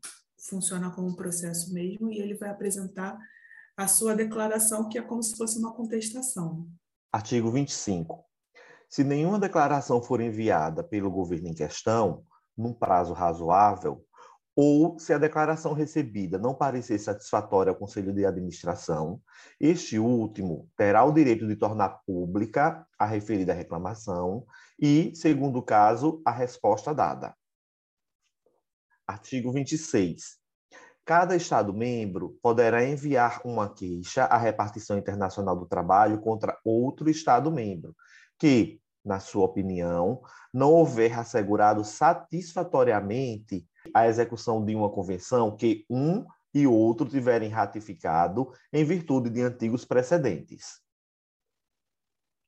funciona 0.48 0.90
como 0.90 1.16
processo 1.16 1.72
mesmo, 1.72 2.10
e 2.10 2.18
ele 2.18 2.34
vai 2.34 2.48
apresentar 2.48 3.18
a 3.76 3.86
sua 3.86 4.14
declaração, 4.14 4.88
que 4.88 4.98
é 4.98 5.02
como 5.02 5.22
se 5.22 5.36
fosse 5.36 5.58
uma 5.58 5.74
contestação. 5.74 6.66
Artigo 7.12 7.50
25. 7.50 8.24
Se 8.88 9.04
nenhuma 9.04 9.38
declaração 9.38 10.02
for 10.02 10.20
enviada 10.20 10.82
pelo 10.82 11.10
governo 11.10 11.48
em 11.48 11.54
questão, 11.54 12.24
num 12.56 12.72
prazo 12.72 13.12
razoável, 13.12 14.04
ou 14.60 14.98
se 14.98 15.12
a 15.12 15.18
declaração 15.18 15.72
recebida 15.72 16.36
não 16.36 16.52
parecer 16.52 16.98
satisfatória 16.98 17.70
ao 17.70 17.76
Conselho 17.76 18.12
de 18.12 18.26
Administração, 18.26 19.22
este 19.60 20.00
último 20.00 20.68
terá 20.76 21.04
o 21.04 21.12
direito 21.12 21.46
de 21.46 21.54
tornar 21.54 22.00
pública 22.04 22.84
a 22.98 23.06
referida 23.06 23.52
reclamação 23.52 24.44
e, 24.76 25.14
segundo 25.14 25.60
o 25.60 25.62
caso, 25.62 26.20
a 26.24 26.32
resposta 26.32 26.92
dada. 26.92 27.36
Artigo 29.06 29.52
26. 29.52 30.38
Cada 31.04 31.36
Estado-membro 31.36 32.36
poderá 32.42 32.84
enviar 32.84 33.40
uma 33.44 33.72
queixa 33.72 34.24
à 34.24 34.36
repartição 34.36 34.98
internacional 34.98 35.54
do 35.54 35.66
trabalho 35.66 36.20
contra 36.20 36.58
outro 36.64 37.08
Estado-membro, 37.08 37.94
que, 38.36 38.80
na 39.04 39.20
sua 39.20 39.44
opinião, 39.44 40.20
não 40.52 40.72
houver 40.72 41.16
assegurado 41.16 41.84
satisfatoriamente 41.84 43.64
a 43.94 44.06
execução 44.06 44.64
de 44.64 44.74
uma 44.74 44.90
convenção 44.90 45.56
que 45.56 45.84
um 45.88 46.24
e 46.54 46.66
outro 46.66 47.08
tiverem 47.08 47.48
ratificado 47.48 48.52
em 48.72 48.84
virtude 48.84 49.30
de 49.30 49.42
antigos 49.42 49.84
precedentes. 49.84 50.80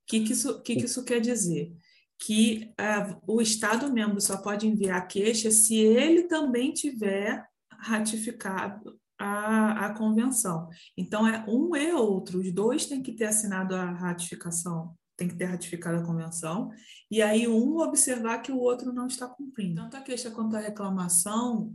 O 0.02 0.10
que, 0.10 0.24
que, 0.24 0.32
isso, 0.32 0.62
que, 0.62 0.76
que 0.76 0.84
isso 0.84 1.04
quer 1.04 1.20
dizer? 1.20 1.72
Que 2.18 2.72
uh, 2.80 3.20
o 3.26 3.40
Estado-membro 3.40 4.20
só 4.20 4.36
pode 4.38 4.66
enviar 4.66 5.06
queixa 5.06 5.50
se 5.50 5.76
ele 5.76 6.24
também 6.24 6.72
tiver 6.72 7.46
ratificado 7.70 8.98
a, 9.18 9.86
a 9.86 9.94
convenção. 9.94 10.68
Então, 10.96 11.26
é 11.26 11.44
um 11.46 11.76
e 11.76 11.92
outro, 11.92 12.40
os 12.40 12.52
dois 12.52 12.86
têm 12.86 13.02
que 13.02 13.12
ter 13.12 13.26
assinado 13.26 13.74
a 13.74 13.84
ratificação, 13.84 14.96
tem 15.20 15.28
que 15.28 15.36
ter 15.36 15.44
ratificado 15.44 15.98
a 15.98 16.02
convenção, 16.02 16.70
e 17.10 17.20
aí 17.20 17.46
um 17.46 17.76
observar 17.78 18.38
que 18.38 18.50
o 18.50 18.58
outro 18.58 18.90
não 18.90 19.06
está 19.06 19.28
cumprindo. 19.28 19.82
Tanto 19.82 19.98
a 19.98 20.00
queixa 20.00 20.30
quanto 20.30 20.56
a 20.56 20.60
reclamação 20.60 21.74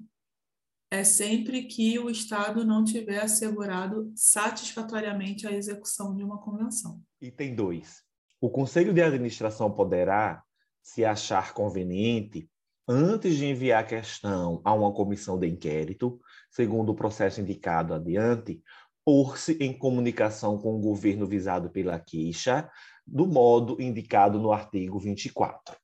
é 0.89 1.03
sempre 1.03 1.65
que 1.65 1.99
o 1.99 2.09
Estado 2.09 2.65
não 2.65 2.83
tiver 2.83 3.19
assegurado 3.19 4.11
satisfatoriamente 4.15 5.45
a 5.45 5.51
execução 5.51 6.15
de 6.15 6.23
uma 6.23 6.39
convenção. 6.39 6.99
Item 7.21 7.53
2. 7.53 8.03
O 8.41 8.49
Conselho 8.49 8.93
de 8.93 9.01
Administração 9.01 9.71
poderá, 9.71 10.43
se 10.81 11.05
achar 11.05 11.53
conveniente, 11.53 12.49
antes 12.87 13.37
de 13.37 13.45
enviar 13.45 13.83
a 13.83 13.87
questão 13.87 14.59
a 14.63 14.73
uma 14.73 14.91
comissão 14.91 15.37
de 15.37 15.47
inquérito, 15.47 16.19
segundo 16.49 16.91
o 16.91 16.95
processo 16.95 17.41
indicado 17.41 17.93
adiante, 17.93 18.59
pôr-se 19.05 19.55
em 19.61 19.71
comunicação 19.71 20.57
com 20.57 20.75
o 20.75 20.81
governo 20.81 21.27
visado 21.27 21.69
pela 21.69 21.99
queixa, 21.99 22.67
do 23.05 23.27
modo 23.27 23.79
indicado 23.79 24.39
no 24.39 24.51
artigo 24.51 24.99
24. 24.99 25.77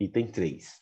Item 0.00 0.26
3. 0.26 0.80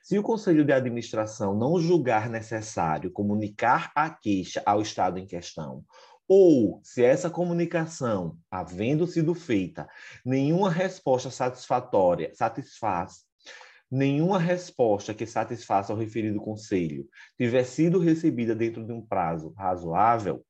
Se 0.00 0.18
o 0.18 0.22
Conselho 0.22 0.64
de 0.64 0.72
Administração 0.72 1.54
não 1.54 1.78
julgar 1.78 2.30
necessário 2.30 3.12
comunicar 3.12 3.92
a 3.94 4.08
queixa 4.08 4.62
ao 4.64 4.80
Estado 4.80 5.18
em 5.18 5.26
questão, 5.26 5.84
ou 6.26 6.80
se 6.82 7.04
essa 7.04 7.28
comunicação, 7.28 8.38
havendo 8.50 9.06
sido 9.06 9.34
feita, 9.34 9.86
nenhuma 10.24 10.70
resposta 10.70 11.30
satisfatória 11.30 12.34
satisfaz 12.34 13.26
nenhuma 13.90 14.38
resposta 14.38 15.14
que 15.14 15.26
satisfaça 15.26 15.92
o 15.92 15.96
referido 15.96 16.40
conselho 16.40 17.08
tiver 17.36 17.64
sido 17.64 17.98
recebida 17.98 18.54
dentro 18.54 18.84
de 18.84 18.92
um 18.92 19.00
prazo 19.00 19.52
razoável, 19.56 20.44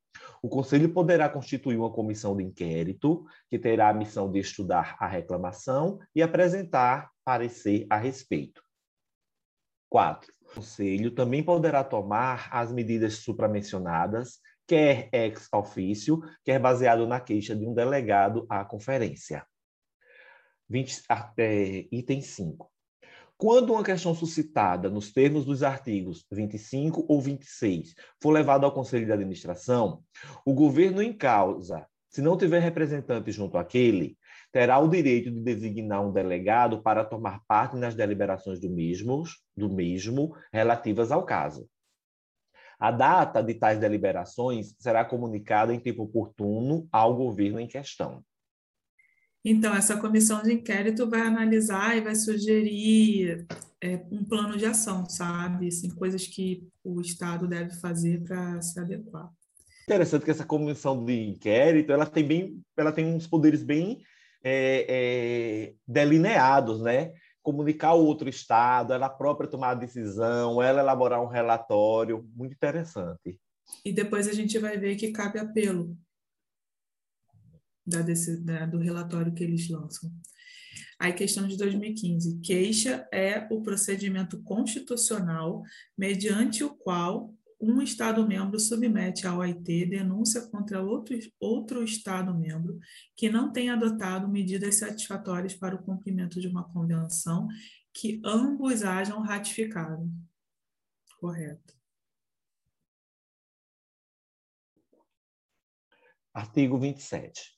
O 0.47 0.49
Conselho 0.49 0.88
poderá 0.88 1.29
constituir 1.29 1.76
uma 1.76 1.91
comissão 1.91 2.37
de 2.37 2.45
inquérito, 2.45 3.26
que 3.50 3.59
terá 3.59 3.88
a 3.88 3.93
missão 3.93 4.31
de 4.31 4.38
estudar 4.38 4.97
a 5.00 5.05
reclamação 5.05 5.99
e 6.15 6.23
apresentar 6.23 7.11
parecer 7.25 7.85
a 7.91 7.97
respeito. 7.97 8.62
4. 9.91 10.33
O 10.43 10.55
Conselho 10.55 11.11
também 11.11 11.43
poderá 11.43 11.83
tomar 11.83 12.49
as 12.53 12.71
medidas 12.71 13.15
supramencionadas, 13.15 14.38
quer 14.69 15.09
ex 15.12 15.49
officio, 15.53 16.21
quer 16.45 16.61
baseado 16.61 17.09
na 17.09 17.19
queixa 17.19 17.57
de 17.57 17.67
um 17.67 17.75
delegado 17.75 18.47
à 18.49 18.65
conferência. 18.65 19.45
20, 20.69 21.03
é, 21.38 21.88
item 21.91 22.21
5. 22.21 22.71
Quando 23.38 23.75
uma 23.75 23.85
questão 23.85 24.14
suscitada 24.14 24.88
nos 24.88 25.12
termos 25.12 25.45
dos 25.45 25.62
artigos 25.62 26.25
25 26.33 27.05
ou 27.07 27.21
26 27.21 27.95
for 28.21 28.31
levada 28.31 28.64
ao 28.64 28.73
Conselho 28.73 29.05
de 29.05 29.12
Administração, 29.12 30.02
o 30.45 30.55
governo 30.55 31.02
em 31.02 31.12
causa, 31.12 31.87
se 32.09 32.23
não 32.23 32.38
tiver 32.38 32.61
representante 32.61 33.31
junto 33.31 33.59
àquele, 33.59 34.16
terá 34.50 34.78
o 34.78 34.88
direito 34.88 35.31
de 35.31 35.43
designar 35.43 36.02
um 36.02 36.11
delegado 36.11 36.83
para 36.83 37.05
tomar 37.05 37.43
parte 37.47 37.76
nas 37.76 37.95
deliberações 37.95 38.59
do 38.59 38.71
mesmo, 38.71 39.23
do 39.55 39.69
mesmo 39.69 40.35
relativas 40.50 41.12
ao 41.12 41.23
caso. 41.26 41.69
A 42.78 42.90
data 42.90 43.43
de 43.43 43.52
tais 43.52 43.78
deliberações 43.78 44.75
será 44.78 45.05
comunicada 45.05 45.75
em 45.75 45.81
tempo 45.81 46.05
oportuno 46.05 46.88
ao 46.90 47.14
governo 47.14 47.61
em 47.61 47.69
questão. 47.69 48.25
Então, 49.49 49.73
essa 49.73 49.97
comissão 49.97 50.43
de 50.43 50.53
inquérito 50.53 51.09
vai 51.09 51.21
analisar 51.21 51.97
e 51.97 52.00
vai 52.00 52.17
sugerir 52.17 53.47
é, 53.81 54.05
um 54.11 54.25
plano 54.25 54.57
de 54.57 54.67
ação, 54.67 55.09
sabe? 55.09 55.69
Assim, 55.69 55.88
coisas 55.88 56.26
que 56.26 56.67
o 56.83 57.00
Estado 57.00 57.47
deve 57.47 57.73
fazer 57.76 58.25
para 58.25 58.61
se 58.61 58.81
adequar. 58.81 59.31
Interessante 59.85 60.25
que 60.25 60.33
essa 60.33 60.45
comissão 60.45 61.05
de 61.05 61.29
inquérito 61.29 61.93
ela 61.93 62.05
tem, 62.05 62.26
bem, 62.26 62.61
ela 62.76 62.91
tem 62.91 63.07
uns 63.07 63.29
poderes 63.29 63.62
bem 63.62 64.03
é, 64.43 64.85
é, 64.88 65.75
delineados, 65.87 66.83
né? 66.83 67.12
Comunicar 67.41 67.95
outro 67.95 68.29
Estado, 68.29 68.95
ela 68.95 69.09
própria 69.09 69.49
tomar 69.49 69.71
a 69.71 69.75
decisão, 69.75 70.61
ela 70.61 70.81
elaborar 70.81 71.23
um 71.23 71.29
relatório, 71.29 72.29
muito 72.35 72.55
interessante. 72.55 73.38
E 73.85 73.93
depois 73.93 74.26
a 74.26 74.33
gente 74.33 74.59
vai 74.59 74.76
ver 74.76 74.97
que 74.97 75.12
cabe 75.12 75.38
apelo 75.38 75.97
da, 77.87 78.02
desse, 78.02 78.40
da, 78.40 78.66
do 78.66 78.78
relatório 78.78 79.33
que 79.33 79.45
eles 79.45 79.69
lançam. 79.69 80.11
Aí, 80.99 81.12
questão 81.12 81.47
de 81.47 81.57
2015. 81.57 82.40
Queixa 82.40 83.07
é 83.12 83.47
o 83.50 83.62
procedimento 83.62 84.43
constitucional 84.43 85.62
mediante 85.97 86.64
o 86.64 86.75
qual 86.75 87.35
um 87.61 87.81
Estado-membro 87.81 88.59
submete 88.61 89.26
ao 89.26 89.38
OIT 89.38 89.87
denúncia 89.87 90.43
contra 90.49 90.83
outro, 90.83 91.16
outro 91.40 91.83
Estado-membro 91.83 92.78
que 93.16 93.31
não 93.31 93.50
tenha 93.50 93.75
adotado 93.75 94.28
medidas 94.28 94.76
satisfatórias 94.76 95.55
para 95.55 95.75
o 95.75 95.83
cumprimento 95.83 96.40
de 96.40 96.49
uma 96.49 96.64
convenção 96.64 97.49
que 97.93 98.21
ambos 98.25 98.83
hajam 98.83 99.23
ratificado. 99.23 100.11
Correto. 101.19 101.75
Artigo 106.35 106.78
27. 106.78 107.56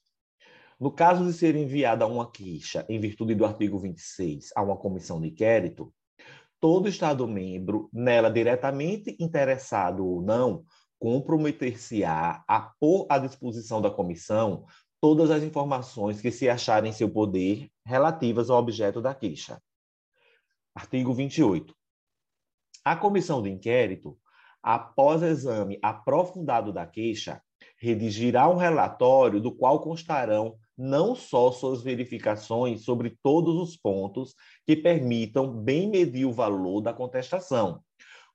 No 0.81 0.93
caso 0.93 1.27
de 1.27 1.33
ser 1.33 1.57
enviada 1.57 2.07
uma 2.07 2.31
queixa 2.31 2.87
em 2.89 3.01
virtude 3.01 3.35
do 3.35 3.45
artigo 3.45 3.81
26 3.81 4.51
a 4.55 4.63
uma 4.63 4.77
comissão 4.77 5.21
de 5.21 5.27
inquérito, 5.27 5.93
todo 6.61 6.89
Estado-membro, 6.89 7.89
nela 7.93 8.31
diretamente 8.31 9.17
interessado 9.19 10.07
ou 10.07 10.23
não, 10.23 10.65
comprometer-se-á 11.01 12.45
a 12.47 12.61
pôr 12.79 13.07
à 13.11 13.19
disposição 13.19 13.83
da 13.83 13.91
comissão 13.91 14.67
todas 15.01 15.33
as 15.33 15.43
informações 15.43 16.21
que 16.21 16.31
se 16.31 16.49
acharem 16.49 16.91
em 16.91 16.95
seu 16.95 17.11
poder 17.11 17.69
relativas 17.85 18.49
ao 18.49 18.59
objeto 18.59 19.03
da 19.03 19.13
queixa. 19.13 19.61
Artigo 20.73 21.13
28. 21.13 21.75
A 22.85 22.95
comissão 22.95 23.43
de 23.43 23.51
inquérito, 23.51 24.17
após 24.63 25.23
exame 25.23 25.77
aprofundado 25.83 26.73
da 26.73 26.87
queixa, 26.87 27.43
redigirá 27.81 28.49
um 28.49 28.57
relatório 28.57 29.41
do 29.41 29.53
qual 29.53 29.81
constarão 29.81 30.57
não 30.79 31.17
só 31.17 31.51
suas 31.51 31.83
verificações 31.83 32.85
sobre 32.85 33.19
todos 33.21 33.57
os 33.57 33.77
pontos 33.77 34.35
que 34.65 34.77
permitam 34.77 35.53
bem 35.53 35.91
medir 35.91 36.25
o 36.25 36.33
valor 36.33 36.81
da 36.81 36.95
contestação, 36.95 37.83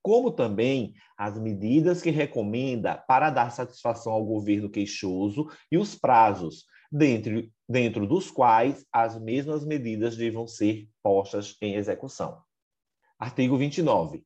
como 0.01 0.29
também 0.29 0.93
as 1.17 1.39
medidas 1.39 2.01
que 2.01 2.09
recomenda 2.09 2.97
para 3.07 3.29
dar 3.29 3.49
satisfação 3.49 4.11
ao 4.11 4.25
governo 4.25 4.69
queixoso 4.69 5.47
e 5.71 5.77
os 5.77 5.95
prazos, 5.95 6.65
dentro, 6.91 7.49
dentro 7.67 8.05
dos 8.05 8.29
quais 8.29 8.85
as 8.91 9.17
mesmas 9.19 9.65
medidas 9.65 10.17
devam 10.17 10.45
ser 10.45 10.89
postas 11.01 11.55
em 11.61 11.75
execução. 11.75 12.41
Artigo 13.17 13.57
29. 13.57 14.21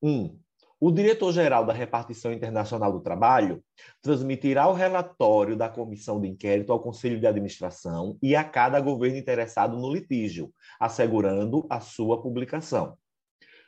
1. 0.00 0.08
Um, 0.08 0.38
o 0.78 0.90
diretor-geral 0.90 1.64
da 1.64 1.72
Repartição 1.72 2.32
Internacional 2.32 2.92
do 2.92 3.00
Trabalho 3.00 3.62
transmitirá 4.02 4.68
o 4.68 4.74
relatório 4.74 5.56
da 5.56 5.68
comissão 5.68 6.20
de 6.20 6.28
inquérito 6.28 6.72
ao 6.72 6.80
Conselho 6.80 7.18
de 7.18 7.26
Administração 7.26 8.18
e 8.22 8.36
a 8.36 8.44
cada 8.44 8.78
governo 8.80 9.16
interessado 9.16 9.76
no 9.78 9.92
litígio, 9.92 10.52
assegurando 10.78 11.66
a 11.70 11.80
sua 11.80 12.20
publicação. 12.20 12.96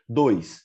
2. 0.08 0.62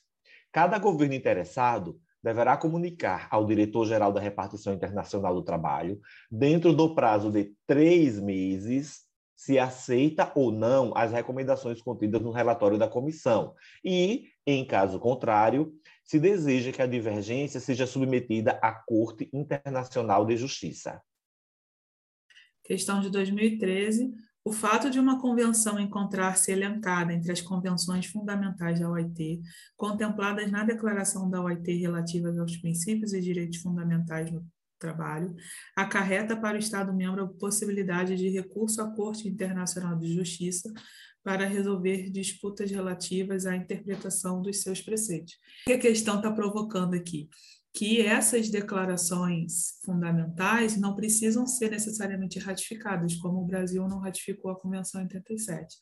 Cada 0.52 0.78
governo 0.78 1.14
interessado 1.14 2.00
deverá 2.22 2.56
comunicar 2.56 3.28
ao 3.30 3.46
diretor-geral 3.46 4.12
da 4.12 4.22
Repartição 4.22 4.74
Internacional 4.74 5.34
do 5.34 5.44
Trabalho, 5.44 6.00
dentro 6.32 6.74
do 6.74 6.96
prazo 6.96 7.30
de 7.30 7.54
três 7.68 8.20
meses, 8.20 9.04
se 9.36 9.60
aceita 9.60 10.32
ou 10.36 10.52
não 10.52 10.94
as 10.96 11.12
recomendações 11.12 11.82
contidas 11.82 12.22
no 12.22 12.32
relatório 12.32 12.78
da 12.78 12.88
comissão 12.88 13.54
e, 13.84 14.30
em 14.48 14.66
caso 14.66 15.00
contrário, 15.00 15.74
se 16.04 16.20
deseja 16.20 16.72
que 16.72 16.82
a 16.82 16.88
divergência 16.88 17.60
seja 17.60 17.88
submetida 17.88 18.60
à 18.62 18.72
Corte 18.72 19.30
Internacional 19.34 20.26
de 20.26 20.38
Justiça. 20.38 21.02
Questão 22.64 23.02
de 23.02 23.10
2013. 23.10 24.14
O 24.46 24.52
fato 24.52 24.90
de 24.90 25.00
uma 25.00 25.22
convenção 25.22 25.80
encontrar-se 25.80 26.52
elencada 26.52 27.14
entre 27.14 27.32
as 27.32 27.40
convenções 27.40 28.08
fundamentais 28.08 28.80
da 28.80 28.90
OIT, 28.90 29.42
contempladas 29.78 30.52
na 30.52 30.66
declaração 30.66 31.30
da 31.30 31.42
OIT 31.42 31.74
relativas 31.78 32.38
aos 32.38 32.58
princípios 32.58 33.14
e 33.14 33.22
direitos 33.22 33.60
fundamentais 33.60 34.30
no 34.30 34.46
trabalho, 34.78 35.34
acarreta 35.74 36.36
para 36.36 36.58
o 36.58 36.60
Estado-membro 36.60 37.24
a 37.24 37.28
possibilidade 37.28 38.18
de 38.18 38.28
recurso 38.28 38.82
à 38.82 38.92
Corte 38.92 39.30
Internacional 39.30 39.98
de 39.98 40.14
Justiça 40.14 40.70
para 41.24 41.46
resolver 41.46 42.10
disputas 42.10 42.70
relativas 42.70 43.46
à 43.46 43.56
interpretação 43.56 44.42
dos 44.42 44.62
seus 44.62 44.82
preceitos. 44.82 45.34
O 45.34 45.66
que 45.68 45.74
a 45.74 45.80
questão 45.80 46.18
está 46.18 46.32
provocando 46.32 46.94
aqui? 46.94 47.30
Que 47.74 48.02
essas 48.02 48.50
declarações 48.50 49.80
fundamentais 49.84 50.78
não 50.78 50.96
precisam 50.96 51.48
ser 51.48 51.72
necessariamente 51.72 52.38
ratificadas, 52.38 53.16
como 53.16 53.42
o 53.42 53.46
Brasil 53.46 53.88
não 53.88 54.00
ratificou 54.00 54.52
a 54.52 54.60
Convenção 54.60 55.02
87, 55.02 55.78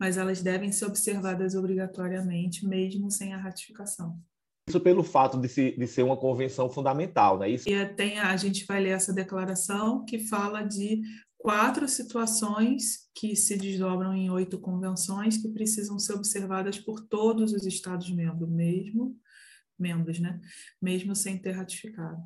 mas 0.00 0.16
elas 0.16 0.40
devem 0.40 0.72
ser 0.72 0.86
observadas 0.86 1.54
obrigatoriamente, 1.54 2.66
mesmo 2.66 3.10
sem 3.10 3.34
a 3.34 3.36
ratificação. 3.36 4.18
Isso 4.66 4.80
pelo 4.80 5.04
fato 5.04 5.38
de, 5.38 5.46
se, 5.46 5.72
de 5.72 5.86
ser 5.86 6.02
uma 6.02 6.16
convenção 6.16 6.70
fundamental, 6.70 7.38
né? 7.38 7.50
Isso... 7.50 7.68
E 7.68 7.86
tem, 7.94 8.18
a 8.18 8.34
gente 8.36 8.64
vai 8.64 8.80
ler 8.80 8.90
essa 8.90 9.12
declaração 9.12 10.04
que 10.06 10.18
fala 10.18 10.62
de 10.62 11.02
quatro 11.44 11.86
situações 11.86 13.06
que 13.14 13.36
se 13.36 13.54
desdobram 13.54 14.14
em 14.14 14.30
oito 14.30 14.58
convenções 14.58 15.36
que 15.36 15.50
precisam 15.50 15.98
ser 15.98 16.14
observadas 16.14 16.78
por 16.78 17.02
todos 17.02 17.52
os 17.52 17.66
Estados-membros, 17.66 18.48
mesmo 18.48 19.14
membros, 19.78 20.18
né? 20.18 20.40
Mesmo 20.80 21.14
sem 21.14 21.36
ter 21.36 21.52
ratificado. 21.52 22.22